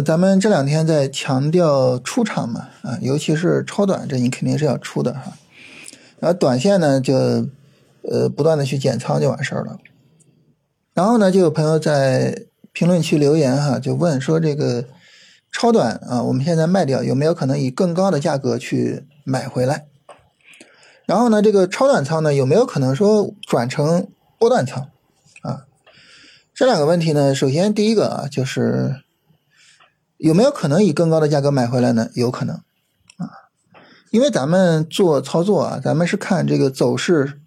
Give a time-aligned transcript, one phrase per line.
[0.00, 5.32] 咱们这两天在强调出场嘛，啊，尤其是超短，这你肯定是要出的哈。
[6.20, 7.14] 然后短线呢，就
[8.02, 9.76] 呃不断的去减仓就完事儿了。
[10.94, 14.84] 然后呢，就有朋友在评论区留言哈，就问说这个
[15.50, 19.86] 超短啊，我们现在卖掉有没有可能以更高的价格去买回来？
[21.04, 24.06] 然后呢，这个超短仓呢，有没有可能说转成
[24.38, 24.88] 波段仓
[25.42, 25.64] 啊？
[26.54, 29.02] 这两个问题呢，首先第一个啊，就是
[30.22, 32.08] 有没有可能以更高的价格买回来呢？
[32.14, 32.56] 有可能
[33.16, 33.50] 啊，
[34.10, 37.40] 因为咱们做操作啊，咱们是看这个走势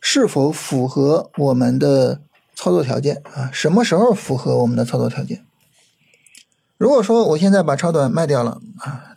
[0.00, 2.20] 是否符合我们的。
[2.54, 5.42] 操作条件啊，什么时候符合我们的操作条件？
[6.76, 9.16] 如果说我现在把超短卖掉了啊，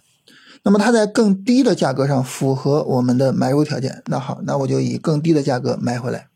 [0.63, 6.29] 那么它在更低的价格上符合我们的买入条件，那好，那我就以更低的价格买回来。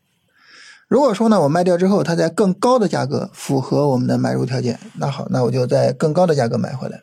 [0.90, 7.00] 如果说呢，我卖掉之后，它在更高的价格符合我们的买入条件，那好，那我就在更高的价格买回来。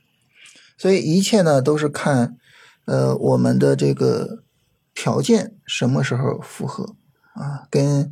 [0.78, 2.36] 所以一切呢都是看
[2.86, 4.44] 呃我们的这个
[4.94, 6.96] 条件什么时候符合
[7.34, 8.12] 啊，跟。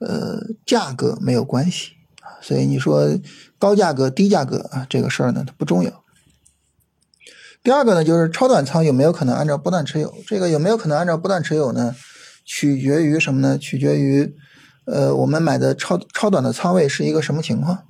[0.00, 3.08] 呃，价格没有关系啊，所以你说
[3.58, 6.04] 高价格低价格啊，这个事儿呢它不重要。
[7.62, 10.12] 第二个呢，就是超短仓有没有可能按照波段持有？
[10.26, 11.94] 这个有没有可能按照波段持有呢？
[12.44, 13.56] 取决于什么呢？
[13.56, 14.34] 取决于
[14.86, 17.84] 呃，我们买的超超短的仓位是一个什么情况？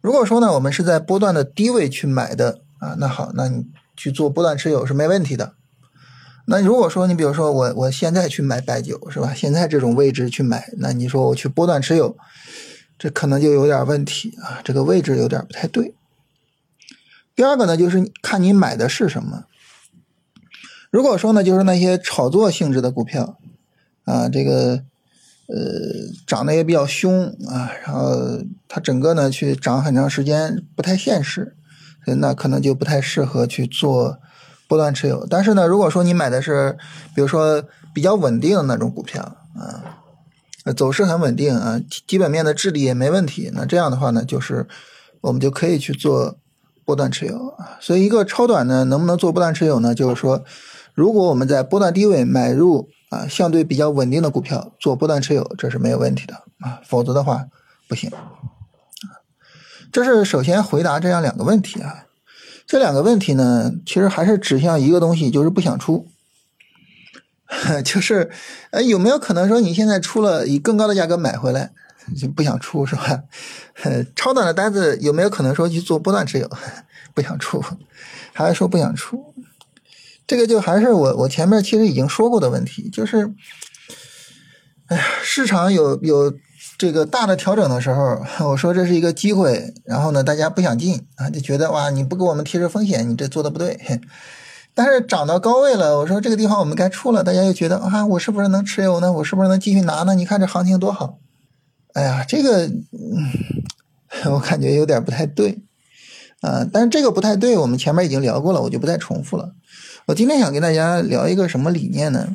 [0.00, 5.54] 如果说呢，我们是在波段的低位去买的啊，那好，那你去做波段持有是没问题的。
[6.46, 9.34] 那如果说你比如说我我现在去买白酒是吧？
[9.34, 12.16] 现在这种位置去买，那你说我去波段持有，
[12.98, 15.94] 这可能就有点问题啊，这个位置有点不太对。
[17.36, 19.44] 第二个呢，就是看你买的是什么。
[20.90, 23.38] 如果说呢，就是那些炒作性质的股票
[24.04, 24.82] 啊，这个
[25.52, 31.56] 呃涨得也比较凶啊，然后它整个呢去涨很长时间不太现实，
[32.18, 34.18] 那可能就不太适合去做。
[34.68, 36.78] 波段持有，但是呢，如果说你买的是，
[37.12, 37.60] 比如说
[37.92, 39.20] 比较稳定的那种股票
[39.56, 44.68] 啊，走势很稳定啊，基本面的质地也没问题，那这样的话呢，就是
[45.22, 46.36] 我们就可以去做
[46.84, 47.78] 波段持有啊。
[47.80, 49.92] 所以一个超短呢，能不能做波段持有呢？
[49.92, 50.44] 就是说，
[50.94, 57.46] 如果我们在波段低位买入啊，相对比较稳定的股票做波段持有，这是没有问题的啊，否则的话
[57.86, 58.10] 不行。
[59.92, 62.06] 这是首先回答这样两个问题啊。
[62.66, 66.06] 这两个问题呢，其实还是指向一个东西，就是不想出，
[67.84, 68.30] 就是
[68.70, 71.72] 呃有没有可能说你现在出了以更高的价格买回来
[72.16, 73.24] 就不想出是吧？
[74.14, 76.48] 超短的单子有没有可能说去做波段持有
[77.12, 77.60] 不想出，
[78.32, 79.29] 还是说不想出？
[80.30, 83.32] 这个就还是我我前面其实已经说过的问题，就是
[84.86, 86.32] 哎呀，市场有有。
[86.78, 93.78] 这个大的调整的时候，我说这是一个机会，然后呢，大家不想进啊，就觉得哇，你不给我们提示风险，你这做的不对。
[94.74, 99.12] 但是涨到高位了，我说这个地方我们该出了，大家又觉得啊，我是不是能持有呢？
[99.12, 100.14] 我是不是能继续拿呢？
[100.14, 101.18] 你看这行情多好，
[101.92, 102.72] 哎呀，这个嗯，
[104.32, 105.58] 我感觉有点不太对
[106.40, 106.66] 啊。
[106.72, 109.52] 但是这个不太对，我们前面已经聊过了，我就不再重复了。
[110.10, 112.34] 我今天想跟大家聊一个什么理念呢？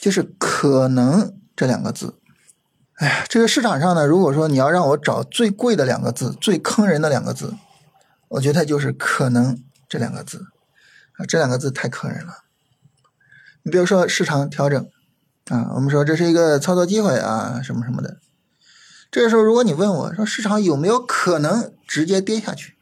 [0.00, 2.18] 就是可能这两个字。
[2.94, 7.54] 哎呀，这个市场上呢，如果说你要让我找最贵的两个字、最坑人的两个字，
[8.28, 10.46] 我觉得就是“可能”这两个字
[11.18, 12.38] 啊，这两个字太坑人了。
[13.64, 14.88] 你比如说市场调整
[15.50, 18.16] 啊，我们说这是一个操作机会啊，什么什么的。
[19.10, 22.76] 这个时候，如果你问我说市场有没有可能直接跌下去，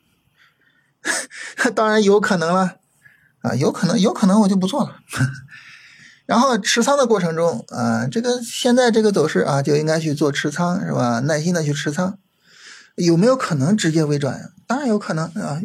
[1.75, 2.77] 当然有可能了
[3.47, 4.97] 啊，有可能，有可能我就不做了。
[6.27, 11.21] 然后持仓的过程中啊，这个现在这个走势啊，就应该去做持仓是吧？
[11.21, 12.19] 耐心的去持仓，
[12.97, 14.51] 有没有可能直接微转？
[14.67, 15.63] 当然有可能啊，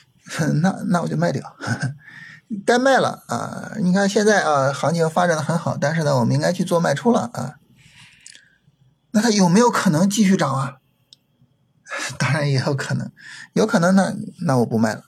[0.62, 1.56] 那那我就卖掉，
[2.64, 3.72] 该卖了啊！
[3.82, 7.56] 你看现在啊，行情发展的很好，但是呢，我们应该去做卖出了啊。
[9.10, 10.76] 那它有没有可能继续涨啊？
[12.18, 13.10] 当然也有可能，
[13.52, 14.14] 有可能那
[14.46, 15.02] 那我不卖了。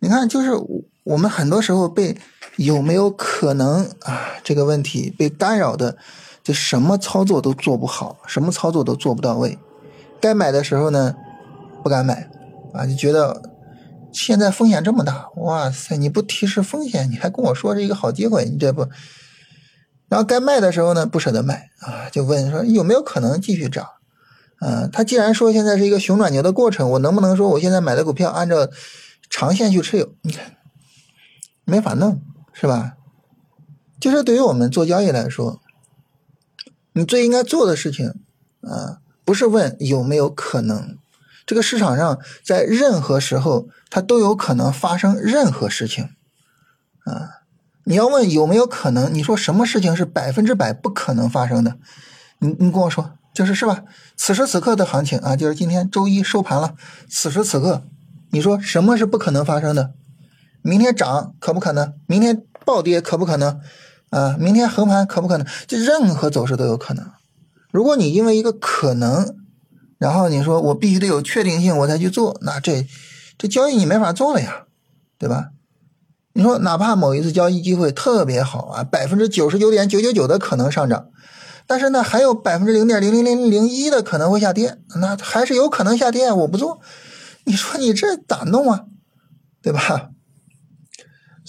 [0.00, 2.16] 你看，就是我我们很多时候被。
[2.58, 4.32] 有没有可能啊？
[4.42, 5.96] 这个问题被干扰的，
[6.42, 9.56] 就什么操作都做不好，什么操作都做不到位。
[10.20, 11.14] 该买的时候呢，
[11.84, 12.28] 不敢买
[12.74, 13.52] 啊，就觉得
[14.12, 15.96] 现在风险这么大，哇塞！
[15.96, 18.88] 你不提示风险，你还跟我说是一个好机会，你这不？
[20.08, 23.86] 然后该卖的时候呢，不舍得卖啊，就问说有没有可能继续涨？
[24.58, 28.66] 啊，他既然说现在是一个熊转牛的过程，我能不能说我现在买的股票按照
[29.30, 30.12] 长线去持有？
[30.22, 30.56] 你看，
[31.68, 32.20] 没法弄。
[32.60, 32.96] 是吧？
[34.00, 35.60] 就是对于我们做交易来说，
[36.92, 38.14] 你最应该做的事情
[38.62, 40.98] 啊，不是问有没有可能，
[41.46, 46.10] 这个市场上在任何时候它都有可能发生任何事情
[47.04, 47.44] 啊。
[47.84, 49.14] 你要问有没有可能？
[49.14, 51.76] 你说什么事情是百分之百不可能发生的？
[52.40, 53.84] 你你跟我说，就是是吧？
[54.16, 56.74] 此时此刻的行情啊，就是今天周一收盘了，
[57.08, 57.84] 此时此刻，
[58.30, 59.94] 你说什么是不可能发生的？
[60.62, 61.94] 明天涨可不可能？
[62.06, 63.60] 明天暴跌可不可能？
[64.10, 65.46] 啊，明天横盘可不可能？
[65.66, 67.04] 这任何走势都有可能。
[67.70, 69.36] 如果你因为一个可能，
[69.98, 72.86] 然后你说我必须得有确定性我才去做，那这
[73.36, 74.64] 这交易你没法做了呀，
[75.18, 75.50] 对吧？
[76.32, 81.08] 你说，哪怕某一次交易机会特别好啊，百分之九十九点九九九的可能上涨，
[81.66, 86.80] 但是呢，还有百分之零点零零零零一的可能会下跌，那还是有可能下跌，我不做。
[87.44, 88.84] 你说你这咋弄啊？
[89.60, 90.10] 对吧？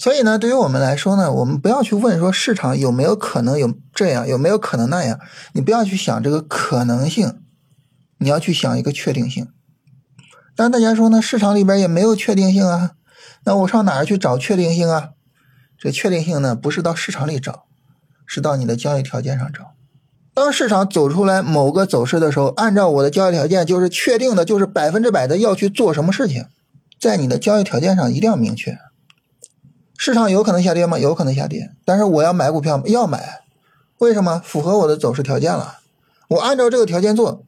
[0.00, 5.20] 所以呢，对于我们来说呢，我们不要去问说市场有没有可能有这样，有没有可能那样，
[5.52, 7.42] 你不要去想这个可能性，
[8.16, 9.48] 你要去想一个确定性。
[10.56, 12.92] 但大家说呢，市场里边也没有确定性啊。
[13.44, 15.10] 那我上哪儿去找确定性啊？
[15.78, 17.66] 这确定性呢，不是到市场里找，
[18.24, 19.74] 是到你的交易条件上找。
[20.32, 26.46] 当市场走出来某个走势的时候，按照我的交易条件，就是确定的，就是百分之百的要去做什么事情，
[26.98, 28.78] 在你的交易条件上一定要明确。
[30.02, 30.98] 市场有可能下跌吗？
[30.98, 33.42] 有可能下跌，但是我要买股票要买，
[33.98, 34.40] 为什么？
[34.42, 35.80] 符合我的走势条件了，
[36.28, 37.44] 我按照这个条件做，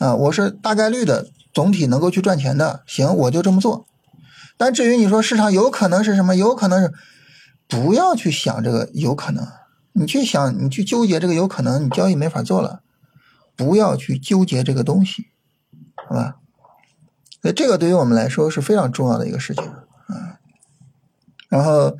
[0.00, 3.86] 啊，我是大概率的总体能够去赚钱的，行，我就这么做。
[4.56, 6.34] 但至于你说市场有可能是什么？
[6.34, 6.92] 有可能是，
[7.68, 9.46] 不要去想这个有可能，
[9.92, 12.80] 你去想，你去纠结这个有可能，你交易没法做了。
[13.54, 15.28] 不要去纠结这个东西，
[15.94, 16.38] 好吧？
[17.40, 19.62] 所以这个对于我们来说是非常重要的一个事情。
[21.48, 21.96] 然后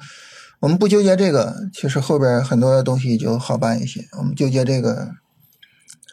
[0.61, 4.07] 我们不纠结这个，其实后边很多东西就好办一些。
[4.19, 5.13] 我们纠结这个，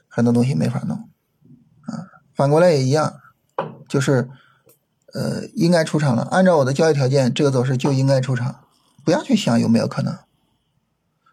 [0.07, 0.97] 很多东西没法弄
[1.85, 2.07] 啊。
[2.35, 3.15] 反过来也一样，
[3.87, 4.29] 就是。
[5.15, 6.23] 呃，应该出场了。
[6.31, 8.61] 按照我的交易条件，这个走势就应该出场。
[9.05, 10.17] 不要去想有没有可能，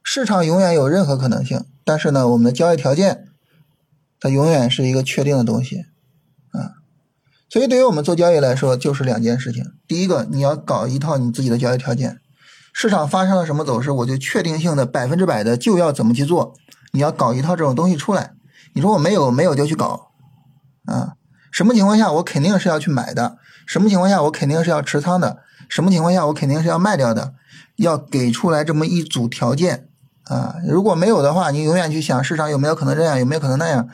[0.02, 1.64] 市场永远有任何可能性。
[1.82, 3.28] 但是呢，我们的交易条件，
[4.20, 5.86] 它永远是一个确定的东西
[6.50, 6.76] 啊。
[7.48, 9.64] 所以，对于我们做交易来说，就是两件事情。
[9.90, 12.20] 第一个，你要搞一套你自己的交易条件。
[12.72, 16.54] 市场发生了什么走势，我就确定性的百分之百的就要怎么去做。
[16.92, 18.30] 你要搞一套这种东西出来。
[18.72, 20.12] 你说我没有，没有就去搞
[20.84, 21.14] 啊。
[21.50, 23.38] 什么情况下我肯定是要去买的？
[23.66, 25.38] 什么情况下我肯定是要持仓的？
[25.68, 27.34] 什么情况下我肯定是要卖掉的？
[27.74, 29.88] 要给出来这么一组条件
[30.26, 30.54] 啊！
[30.68, 33.88] 如果没有的话，你永远去想市场有没有可能这样，有没有可能那样，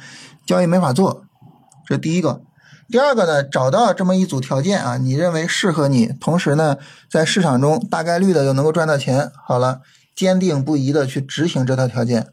[0.47, 1.25] 交易没法做。
[1.87, 2.43] 这第一个。
[2.89, 6.77] 第二个呢，找到这么一组条件啊，你认为适合你，同时呢，
[7.11, 9.31] 在市场中大概率的又能够赚到钱。
[9.45, 9.81] 好了，
[10.15, 12.29] 坚定不移的去执行这套条件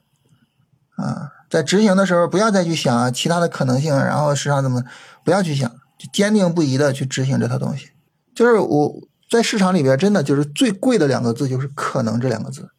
[0.95, 1.31] 啊。
[1.50, 4.83] 在执行的时候，不要再去想啊其他的可能性，然后市场怎么，
[5.23, 7.89] 不要去想，就坚定不移的去执行这套东西。
[8.35, 8.94] 就是我
[9.29, 12.69] 在市场里边，真的就是最贵的两个字就是“可能”这两个字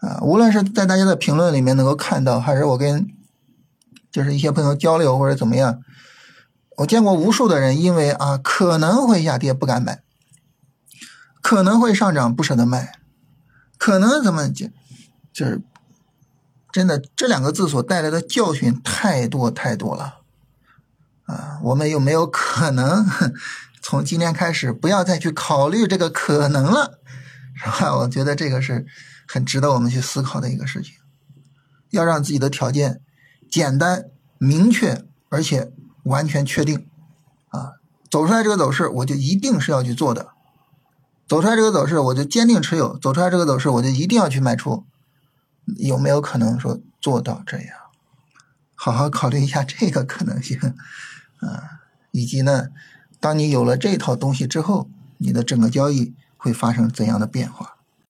[0.00, 0.18] 啊。
[0.22, 3.06] 无论是在大家的评论里面能够看到，还是我跟
[4.10, 5.80] 就是一些朋友交流或者怎么样，
[6.78, 10.02] 我见过无数的人因为啊可能会下跌不敢买，
[11.40, 12.98] 可能会上涨不舍得卖，
[13.78, 14.66] 可能怎么就
[15.32, 15.62] 就是。
[16.70, 20.18] 真的，这两个字所带来的教训太多太多了，
[21.24, 23.06] 啊，我们有没有可能
[23.82, 27.00] 从今天开始不要再去考虑这个可能了，
[27.56, 27.96] 是吧？
[27.96, 28.86] 我觉得这个是
[29.26, 30.92] 很值得我们去思考的一个事情，
[31.90, 33.00] 要让自己的条件
[33.50, 34.04] 简单、
[34.36, 35.72] 明确，而且
[36.08, 36.86] 完全确定，
[37.50, 37.74] 啊，
[38.10, 40.28] 走出来这个走势，我就一定是要去做的，
[41.26, 44.84] 走出来这个走势，我就坚定持有，走出来这个走势，我就一定要去卖出。
[45.76, 47.76] 有没有可能说做到这样？
[48.74, 50.58] 好好考虑一下这个可能性，
[51.40, 52.68] 啊，以及呢，
[53.20, 54.88] 当你有了这套东西之后，
[55.18, 57.77] 你的整个交易会发生怎样的变化？